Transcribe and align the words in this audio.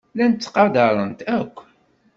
Llan 0.13 0.31
ttqadaren-t 0.33 1.21
akk. 1.39 1.55